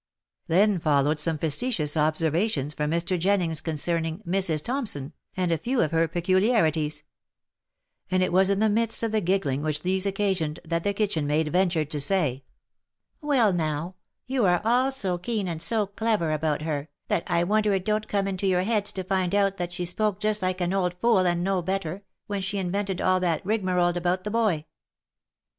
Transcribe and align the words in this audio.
Then 0.47 0.79
followed 0.79 1.19
some 1.19 1.37
facetious 1.37 1.95
observations 1.95 2.73
from 2.73 2.89
Mr. 2.89 3.19
Jennings 3.19 3.61
concerning 3.61 4.17
Mrs. 4.27 4.63
Thomp 4.63 4.87
son, 4.87 5.13
and 5.37 5.51
a 5.51 5.59
few 5.59 5.79
of 5.79 5.91
her 5.91 6.07
peculiarities; 6.07 7.03
and 8.09 8.23
it 8.23 8.33
was 8.33 8.49
in 8.49 8.57
the 8.57 8.67
midst 8.67 9.03
of 9.03 9.11
the 9.11 9.21
giggling 9.21 9.61
which 9.61 9.83
these 9.83 10.07
occasioned, 10.07 10.59
that 10.65 10.83
the 10.83 10.95
kitchen 10.95 11.27
maid 11.27 11.49
ventured 11.49 11.91
to 11.91 11.99
say 12.01 12.43
—"Well, 13.21 13.53
now, 13.53 13.93
you 14.25 14.43
are 14.45 14.63
all 14.65 14.91
so 14.91 15.19
keen, 15.19 15.47
and 15.47 15.61
so 15.61 15.85
clever 15.85 16.31
about 16.31 16.63
her, 16.63 16.89
that 17.07 17.23
I 17.27 17.43
wonder 17.43 17.71
it 17.73 17.85
don't 17.85 18.07
come 18.07 18.27
into 18.27 18.47
your 18.47 18.63
heads 18.63 18.91
to 18.93 19.03
find 19.03 19.35
out 19.35 19.57
that 19.57 19.71
she 19.71 19.85
spoke 19.85 20.19
just 20.19 20.41
like 20.41 20.61
an 20.61 20.73
old 20.73 20.95
fool 20.95 21.27
and 21.27 21.43
no 21.43 21.61
better, 21.61 22.01
when 22.25 22.41
she 22.41 22.57
invented 22.57 23.01
all 23.01 23.19
that 23.19 23.45
rig 23.45 23.63
marole 23.63 23.95
about 23.95 24.23
the 24.23 24.31
boy. 24.31 24.65